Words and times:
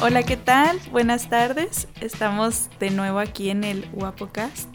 Hola, 0.00 0.24
¿qué 0.24 0.36
tal? 0.36 0.80
Buenas 0.90 1.28
tardes. 1.30 1.86
Estamos 2.00 2.68
de 2.80 2.90
nuevo 2.90 3.20
aquí 3.20 3.50
en 3.50 3.62
el 3.62 3.88
Guapocast 3.92 4.68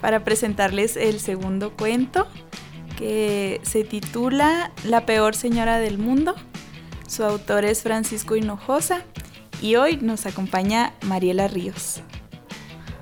para 0.00 0.24
presentarles 0.24 0.96
el 0.96 1.20
segundo 1.20 1.76
cuento 1.76 2.26
que 2.96 3.60
se 3.62 3.84
titula 3.84 4.72
La 4.84 5.04
peor 5.04 5.34
señora 5.36 5.78
del 5.78 5.98
mundo. 5.98 6.34
Su 7.06 7.24
autor 7.24 7.66
es 7.66 7.82
Francisco 7.82 8.36
Hinojosa 8.36 9.04
y 9.60 9.76
hoy 9.76 9.96
nos 9.96 10.26
acompaña 10.26 10.94
Mariela 11.02 11.48
Ríos. 11.48 12.00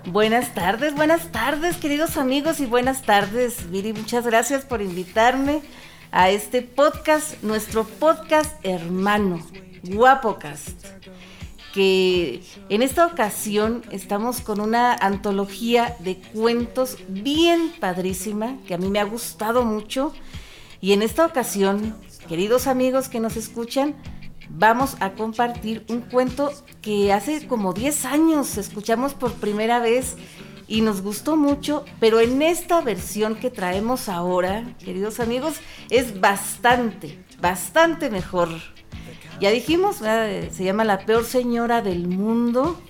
Buenas 0.06 0.54
tardes, 0.54 0.94
buenas 0.94 1.32
tardes 1.32 1.76
queridos 1.76 2.16
amigos 2.16 2.60
y 2.60 2.66
buenas 2.66 3.02
tardes 3.02 3.70
Viri, 3.70 3.92
muchas 3.92 4.24
gracias 4.24 4.64
por 4.64 4.80
invitarme 4.80 5.62
a 6.12 6.30
este 6.30 6.62
podcast, 6.62 7.42
nuestro 7.42 7.84
podcast 7.84 8.54
hermano, 8.64 9.44
Guapocast 9.82 10.96
que 11.76 12.40
en 12.70 12.80
esta 12.80 13.04
ocasión 13.04 13.82
estamos 13.90 14.40
con 14.40 14.60
una 14.60 14.94
antología 14.94 15.94
de 15.98 16.16
cuentos 16.32 16.96
bien 17.06 17.70
padrísima, 17.78 18.56
que 18.66 18.72
a 18.72 18.78
mí 18.78 18.88
me 18.88 18.98
ha 18.98 19.04
gustado 19.04 19.62
mucho. 19.62 20.14
Y 20.80 20.94
en 20.94 21.02
esta 21.02 21.26
ocasión, 21.26 21.94
queridos 22.28 22.66
amigos 22.66 23.10
que 23.10 23.20
nos 23.20 23.36
escuchan, 23.36 23.94
vamos 24.58 24.96
a 25.00 25.12
compartir 25.12 25.84
un 25.88 26.00
cuento 26.00 26.50
que 26.80 27.12
hace 27.12 27.46
como 27.46 27.72
10 27.72 28.04
años 28.06 28.56
escuchamos 28.58 29.14
por 29.14 29.32
primera 29.34 29.78
vez 29.78 30.16
y 30.68 30.80
nos 30.80 31.00
gustó 31.02 31.36
mucho, 31.36 31.84
pero 32.00 32.20
en 32.20 32.42
esta 32.42 32.80
versión 32.80 33.36
que 33.36 33.50
traemos 33.50 34.08
ahora, 34.08 34.64
queridos 34.84 35.20
amigos, 35.20 35.60
es 35.90 36.20
bastante, 36.20 37.22
bastante 37.40 38.10
mejor. 38.10 38.48
Ya 39.40 39.50
dijimos, 39.50 39.96
se 39.96 40.64
llama 40.64 40.84
La 40.84 41.00
peor 41.00 41.24
señora 41.24 41.82
del 41.82 42.08
mundo, 42.08 42.80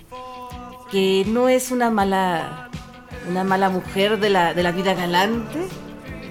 que 0.89 1.25
no 1.27 1.49
es 1.49 1.71
una 1.71 1.91
mala, 1.91 2.69
una 3.29 3.43
mala 3.43 3.69
mujer 3.69 4.19
de 4.19 4.29
la, 4.29 4.53
de 4.53 4.63
la 4.63 4.71
vida 4.71 4.93
galante, 4.93 5.59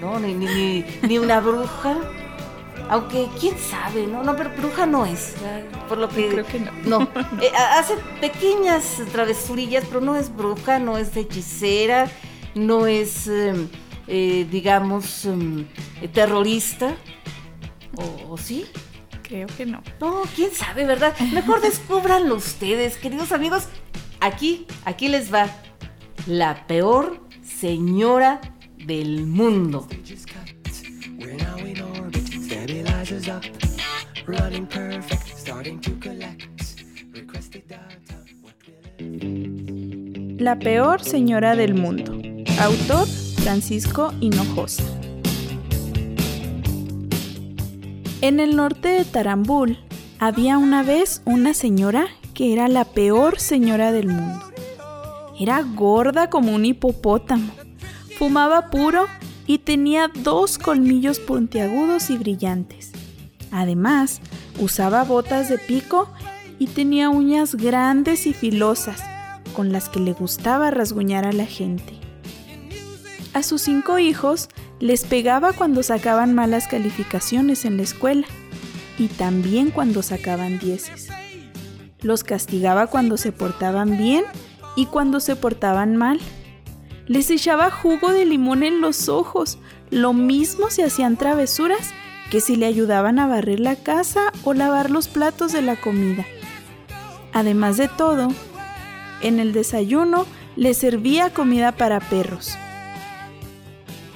¿no? 0.01 0.19
Ni, 0.19 0.33
ni, 0.33 0.85
ni, 1.03 1.17
una 1.17 1.39
bruja. 1.39 1.97
Aunque 2.89 3.27
quién 3.39 3.57
sabe, 3.57 4.07
¿no? 4.07 4.23
No, 4.23 4.35
pero 4.35 4.51
bruja 4.55 4.85
no 4.85 5.05
es. 5.05 5.35
Por 5.87 5.97
lo 5.97 6.09
que. 6.09 6.29
Creo 6.29 6.45
que 6.45 6.59
no. 6.59 6.71
No. 6.85 7.09
Eh, 7.41 7.51
hace 7.55 7.95
pequeñas 8.19 9.01
travesurillas, 9.11 9.85
pero 9.87 10.01
no 10.01 10.15
es 10.15 10.35
bruja, 10.35 10.79
no 10.79 10.97
es 10.97 11.15
hechicera, 11.15 12.09
no 12.55 12.87
es, 12.87 13.27
em, 13.27 13.67
eh, 14.07 14.47
digamos, 14.49 15.25
em, 15.25 15.65
terrorista. 16.13 16.95
¿O 18.29 18.37
sí? 18.37 18.65
Creo 19.23 19.47
que 19.47 19.65
no. 19.65 19.81
No, 19.99 20.23
quién 20.35 20.51
sabe, 20.51 20.85
¿verdad? 20.85 21.13
Mejor 21.33 21.61
descúbranlo 21.61 22.35
ustedes, 22.35 22.97
queridos 22.97 23.31
amigos. 23.31 23.67
Aquí, 24.19 24.65
aquí 24.85 25.09
les 25.09 25.33
va. 25.33 25.47
La 26.25 26.65
peor 26.67 27.21
señora 27.43 28.39
del 28.77 29.25
mundo. 29.25 29.87
La 40.39 40.59
peor 40.59 41.01
señora 41.01 41.55
del 41.55 41.73
mundo. 41.73 42.19
Autor 42.59 43.07
Francisco 43.07 44.13
Hinojosa. 44.19 44.83
En 48.19 48.41
el 48.41 48.57
norte 48.57 48.89
de 48.89 49.05
Tarambul 49.05 49.77
había 50.19 50.57
una 50.57 50.83
vez 50.83 51.21
una 51.23 51.53
señora 51.53 52.07
que 52.33 52.51
era 52.51 52.67
la 52.67 52.83
peor 52.83 53.39
señora 53.39 53.93
del 53.93 54.07
mundo. 54.07 54.51
Era 55.39 55.61
gorda 55.61 56.29
como 56.29 56.53
un 56.53 56.65
hipopótamo, 56.65 57.53
fumaba 58.17 58.69
puro 58.69 59.05
y 59.45 59.59
tenía 59.59 60.11
dos 60.13 60.57
colmillos 60.57 61.19
puntiagudos 61.19 62.09
y 62.09 62.17
brillantes. 62.17 62.91
Además, 63.51 64.21
usaba 64.59 65.03
botas 65.03 65.49
de 65.49 65.57
pico 65.57 66.09
y 66.59 66.67
tenía 66.67 67.09
uñas 67.09 67.55
grandes 67.55 68.27
y 68.27 68.33
filosas, 68.33 69.03
con 69.55 69.71
las 69.71 69.89
que 69.89 69.99
le 69.99 70.13
gustaba 70.13 70.71
rasguñar 70.71 71.25
a 71.25 71.31
la 71.31 71.45
gente. 71.45 71.93
A 73.33 73.43
sus 73.43 73.61
cinco 73.61 73.99
hijos 73.99 74.49
les 74.79 75.05
pegaba 75.05 75.53
cuando 75.53 75.83
sacaban 75.83 76.33
malas 76.33 76.67
calificaciones 76.67 77.65
en 77.65 77.77
la 77.77 77.83
escuela 77.83 78.25
y 78.97 79.07
también 79.07 79.71
cuando 79.71 80.01
sacaban 80.01 80.59
dieces. 80.59 81.09
Los 82.01 82.23
castigaba 82.23 82.87
cuando 82.87 83.17
se 83.17 83.31
portaban 83.31 83.97
bien 83.97 84.23
y 84.75 84.85
cuando 84.85 85.19
se 85.19 85.35
portaban 85.35 85.97
mal. 85.97 86.19
Les 87.07 87.29
echaba 87.29 87.71
jugo 87.71 88.11
de 88.11 88.25
limón 88.25 88.63
en 88.63 88.81
los 88.81 89.09
ojos, 89.09 89.57
lo 89.89 90.13
mismo 90.13 90.69
si 90.69 90.81
hacían 90.81 91.17
travesuras 91.17 91.93
que 92.31 92.41
si 92.41 92.55
le 92.55 92.65
ayudaban 92.65 93.19
a 93.19 93.27
barrer 93.27 93.59
la 93.59 93.75
casa 93.75 94.31
o 94.43 94.53
lavar 94.53 94.91
los 94.91 95.07
platos 95.07 95.51
de 95.53 95.61
la 95.61 95.75
comida. 95.75 96.25
Además 97.33 97.77
de 97.77 97.87
todo, 97.87 98.29
en 99.21 99.39
el 99.39 99.53
desayuno 99.53 100.25
les 100.55 100.77
servía 100.77 101.29
comida 101.29 101.71
para 101.71 101.99
perros 101.99 102.57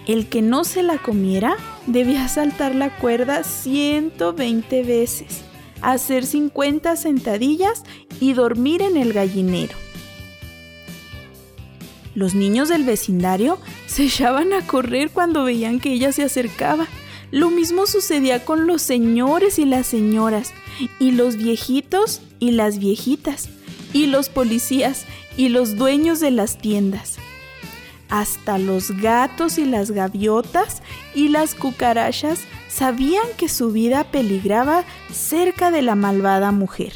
el 0.08 0.28
que 0.28 0.42
no 0.42 0.64
se 0.64 0.84
la 0.84 0.98
comiera 0.98 1.56
debía 1.88 2.28
saltar 2.28 2.76
la 2.76 2.96
cuerda 2.98 3.44
120 3.44 4.84
veces, 4.84 5.42
hacer 5.82 6.26
50 6.26 6.96
sentadillas 6.96 7.84
y 8.20 8.34
dormir 8.34 8.82
en 8.82 8.98
el 8.98 9.14
gallinero. 9.14 9.76
Los 12.14 12.36
niños 12.36 12.68
del 12.68 12.84
vecindario 12.84 13.58
se 13.88 14.04
echaban 14.04 14.52
a 14.52 14.68
correr 14.68 15.12
cuando 15.12 15.46
veían 15.46 15.80
que 15.80 15.94
ella 15.94 16.12
se 16.12 16.24
acercaba. 16.24 16.88
Lo 17.32 17.50
mismo 17.50 17.88
sucedía 17.88 18.46
con 18.46 18.68
los 18.68 18.82
señores 18.82 19.58
y 19.58 19.66
las 19.66 19.88
señoras, 19.88 20.54
y 21.00 21.12
los 21.12 21.38
viejitos 21.38 22.22
y 22.40 22.52
las 22.52 22.78
viejitas, 22.78 23.50
y 23.94 24.08
los 24.08 24.30
policías 24.30 25.06
y 25.38 25.50
los 25.50 25.76
dueños 25.76 26.20
de 26.20 26.32
las 26.32 26.58
tiendas 26.58 27.18
hasta 28.12 28.60
los 28.60 28.92
gatos 28.92 29.58
y 29.58 29.66
las 29.66 29.90
gaviotas 29.90 30.84
y 31.16 31.30
las 31.30 31.56
cucarachas 31.56 32.42
sabían 32.68 33.26
que 33.38 33.50
su 33.50 33.72
vida 33.72 34.04
peligraba 34.04 34.84
cerca 35.12 35.72
de 35.72 35.82
la 35.82 35.96
malvada 35.96 36.52
mujer. 36.52 36.92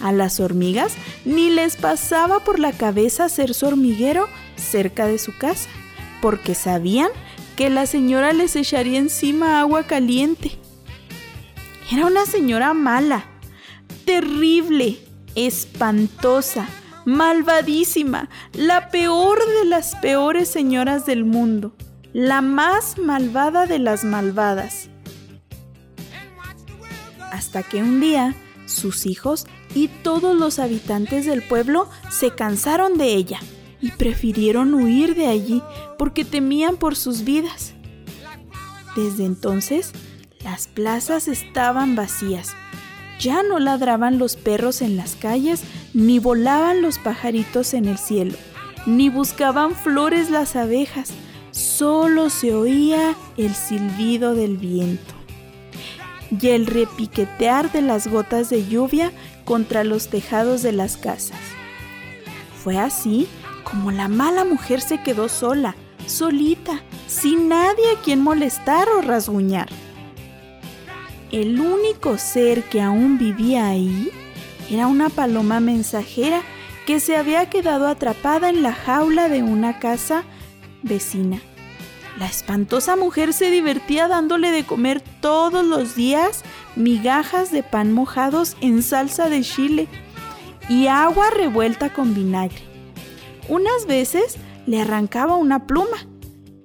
A 0.00 0.12
las 0.12 0.40
hormigas 0.40 0.94
ni 1.24 1.50
les 1.50 1.76
pasaba 1.76 2.40
por 2.40 2.58
la 2.58 2.72
cabeza 2.72 3.28
ser 3.28 3.54
su 3.54 3.66
hormiguero 3.66 4.26
cerca 4.56 5.06
de 5.06 5.18
su 5.18 5.36
casa, 5.36 5.68
porque 6.22 6.54
sabían 6.54 7.10
que 7.56 7.70
la 7.70 7.86
señora 7.86 8.34
les 8.34 8.54
echaría 8.54 8.98
encima 8.98 9.60
agua 9.60 9.84
caliente. 9.84 10.58
Era 11.90 12.06
una 12.06 12.26
señora 12.26 12.74
mala, 12.74 13.24
terrible, 14.04 14.98
espantosa, 15.34 16.68
malvadísima, 17.06 18.28
la 18.52 18.90
peor 18.90 19.38
de 19.38 19.64
las 19.64 19.96
peores 19.96 20.48
señoras 20.48 21.06
del 21.06 21.24
mundo, 21.24 21.74
la 22.12 22.42
más 22.42 22.98
malvada 22.98 23.66
de 23.66 23.78
las 23.78 24.04
malvadas. 24.04 24.90
Hasta 27.32 27.62
que 27.62 27.82
un 27.82 28.00
día 28.00 28.34
sus 28.66 29.06
hijos 29.06 29.46
y 29.74 29.88
todos 29.88 30.36
los 30.36 30.58
habitantes 30.58 31.24
del 31.24 31.42
pueblo 31.42 31.88
se 32.10 32.32
cansaron 32.32 32.98
de 32.98 33.14
ella 33.14 33.40
y 33.86 33.90
prefirieron 33.92 34.74
huir 34.74 35.14
de 35.14 35.26
allí 35.26 35.62
porque 35.98 36.24
temían 36.24 36.76
por 36.76 36.96
sus 36.96 37.24
vidas. 37.24 37.74
Desde 38.96 39.24
entonces, 39.24 39.92
las 40.42 40.68
plazas 40.68 41.28
estaban 41.28 41.96
vacías 41.96 42.56
ya 43.18 43.42
no 43.42 43.58
ladraban 43.58 44.18
los 44.18 44.36
perros 44.36 44.82
en 44.82 44.96
las 44.96 45.16
calles, 45.16 45.62
ni 45.94 46.18
volaban 46.18 46.82
los 46.82 46.98
pajaritos 46.98 47.74
en 47.74 47.86
el 47.86 47.98
cielo, 47.98 48.36
ni 48.84 49.08
buscaban 49.08 49.74
flores 49.74 50.30
las 50.30 50.56
abejas, 50.56 51.10
solo 51.50 52.28
se 52.28 52.54
oía 52.54 53.14
el 53.36 53.54
silbido 53.54 54.34
del 54.34 54.58
viento 54.58 55.14
y 56.30 56.48
el 56.48 56.66
repiquetear 56.66 57.72
de 57.72 57.82
las 57.82 58.08
gotas 58.08 58.50
de 58.50 58.66
lluvia 58.66 59.12
contra 59.44 59.84
los 59.84 60.08
tejados 60.08 60.62
de 60.62 60.72
las 60.72 60.96
casas. 60.96 61.38
Fue 62.62 62.76
así 62.76 63.28
como 63.68 63.90
la 63.90 64.06
mala 64.06 64.44
mujer 64.44 64.80
se 64.80 65.02
quedó 65.02 65.28
sola, 65.28 65.74
solita, 66.06 66.82
sin 67.08 67.48
nadie 67.48 67.90
a 67.90 68.00
quien 68.00 68.22
molestar 68.22 68.88
o 68.88 69.02
rasguñar. 69.02 69.68
El 71.32 71.60
único 71.60 72.16
ser 72.16 72.62
que 72.62 72.80
aún 72.80 73.18
vivía 73.18 73.66
ahí 73.66 74.10
era 74.70 74.86
una 74.86 75.08
paloma 75.08 75.58
mensajera 75.58 76.42
que 76.86 77.00
se 77.00 77.16
había 77.16 77.50
quedado 77.50 77.88
atrapada 77.88 78.50
en 78.50 78.62
la 78.62 78.72
jaula 78.72 79.28
de 79.28 79.42
una 79.42 79.80
casa 79.80 80.22
vecina. 80.84 81.40
La 82.20 82.26
espantosa 82.26 82.94
mujer 82.94 83.32
se 83.32 83.50
divertía 83.50 84.06
dándole 84.06 84.52
de 84.52 84.64
comer 84.64 85.02
todos 85.20 85.66
los 85.66 85.96
días 85.96 86.44
migajas 86.76 87.50
de 87.50 87.64
pan 87.64 87.92
mojados 87.92 88.56
en 88.60 88.84
salsa 88.84 89.28
de 89.28 89.42
chile 89.42 89.88
y 90.68 90.86
agua 90.86 91.30
revuelta 91.30 91.92
con 91.92 92.14
vinagre. 92.14 92.65
Unas 93.48 93.86
veces 93.86 94.36
le 94.66 94.80
arrancaba 94.80 95.36
una 95.36 95.66
pluma 95.66 96.06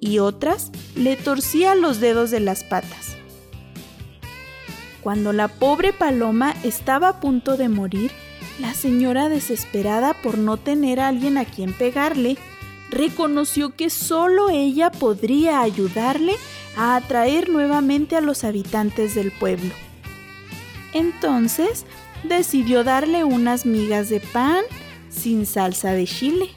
y 0.00 0.18
otras 0.18 0.72
le 0.96 1.16
torcía 1.16 1.74
los 1.74 2.00
dedos 2.00 2.30
de 2.30 2.40
las 2.40 2.64
patas. 2.64 3.16
Cuando 5.00 5.32
la 5.32 5.48
pobre 5.48 5.92
paloma 5.92 6.54
estaba 6.62 7.08
a 7.08 7.20
punto 7.20 7.56
de 7.56 7.68
morir, 7.68 8.12
la 8.60 8.74
señora, 8.74 9.28
desesperada 9.28 10.14
por 10.14 10.38
no 10.38 10.56
tener 10.56 11.00
a 11.00 11.08
alguien 11.08 11.38
a 11.38 11.44
quien 11.44 11.72
pegarle, 11.72 12.36
reconoció 12.90 13.74
que 13.74 13.90
solo 13.90 14.50
ella 14.50 14.90
podría 14.90 15.62
ayudarle 15.62 16.34
a 16.76 16.96
atraer 16.96 17.48
nuevamente 17.48 18.16
a 18.16 18.20
los 18.20 18.44
habitantes 18.44 19.14
del 19.14 19.32
pueblo. 19.32 19.72
Entonces 20.92 21.86
decidió 22.22 22.84
darle 22.84 23.24
unas 23.24 23.66
migas 23.66 24.08
de 24.08 24.20
pan 24.20 24.62
sin 25.08 25.46
salsa 25.46 25.92
de 25.92 26.06
chile, 26.06 26.50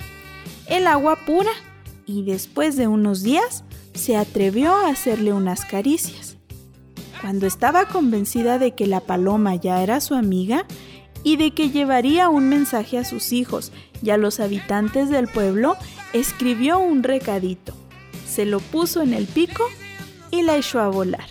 el 0.68 0.88
agua 0.88 1.18
pura 1.26 1.52
y 2.06 2.24
después 2.24 2.76
de 2.76 2.88
unos 2.88 3.24
días 3.24 3.64
se 3.94 4.18
atrevió 4.18 4.74
a 4.74 4.90
hacerle 4.90 5.34
unas 5.34 5.66
caricias. 5.66 6.38
Cuando 7.22 7.48
estaba 7.48 7.86
convencida 7.86 8.60
de 8.60 8.76
que 8.76 8.88
la 8.88 9.00
paloma 9.00 9.56
ya 9.56 9.82
era 9.82 10.02
su 10.02 10.14
amiga 10.14 10.66
y 11.24 11.38
de 11.38 11.52
que 11.52 11.72
llevaría 11.72 12.30
un 12.30 12.50
mensaje 12.50 12.98
a 12.98 13.06
sus 13.06 13.32
hijos 13.32 13.72
y 14.04 14.12
a 14.12 14.18
los 14.18 14.40
habitantes 14.40 15.10
del 15.10 15.28
pueblo, 15.28 15.76
escribió 16.14 16.78
un 16.80 17.02
recadito, 17.02 17.74
se 18.28 18.46
lo 18.46 18.60
puso 18.60 19.02
en 19.02 19.14
el 19.14 19.26
pico 19.26 19.64
y 20.30 20.44
la 20.44 20.58
echó 20.58 20.80
a 20.82 20.90
volar. 20.90 21.26